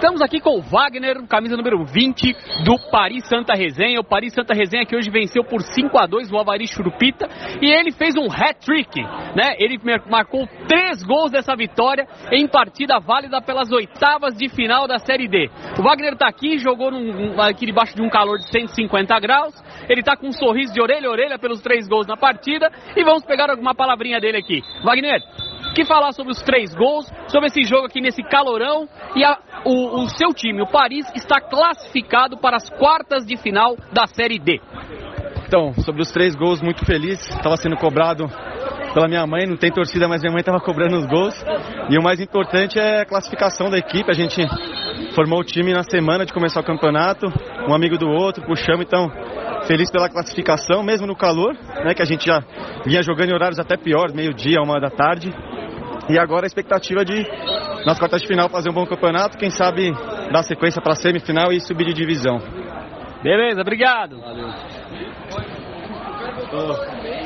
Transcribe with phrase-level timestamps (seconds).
[0.00, 2.32] Estamos aqui com o Wagner, camisa número 20
[2.64, 4.00] do Paris Santa Resenha.
[4.00, 7.28] O Paris Santa Resenha que hoje venceu por 5 a 2 o Avari Churupita
[7.60, 8.98] e ele fez um hat-trick,
[9.36, 9.56] né?
[9.58, 9.78] Ele
[10.08, 15.50] marcou três gols dessa vitória em partida válida pelas oitavas de final da Série D.
[15.78, 19.52] O Wagner está aqui, jogou num, aqui debaixo de um calor de 150 graus.
[19.86, 23.04] Ele está com um sorriso de orelha a orelha pelos três gols na partida e
[23.04, 24.62] vamos pegar alguma palavrinha dele aqui.
[24.82, 25.20] Wagner,
[25.74, 30.02] que falar sobre os três gols, sobre esse jogo aqui nesse calorão e a, o,
[30.02, 34.60] o seu time, o Paris, está classificado para as quartas de final da Série D.
[35.46, 37.18] Então, sobre os três gols, muito feliz.
[37.28, 38.28] Estava sendo cobrado
[38.94, 41.34] pela minha mãe, não tem torcida, mas minha mãe estava cobrando os gols.
[41.88, 44.08] E o mais importante é a classificação da equipe.
[44.10, 44.40] A gente
[45.14, 47.26] formou o time na semana de começar o campeonato,
[47.68, 49.10] um amigo do outro, puxamos, então
[49.66, 52.40] feliz pela classificação, mesmo no calor, né, que a gente já
[52.84, 55.32] vinha jogando em horários até piores, meio-dia, uma da tarde.
[56.10, 57.24] E agora a expectativa de,
[57.86, 59.92] nas quartas de final, fazer um bom campeonato, quem sabe
[60.32, 62.42] dar sequência para a semifinal e subir de divisão.
[63.22, 64.18] Beleza, obrigado.
[64.20, 64.48] Valeu.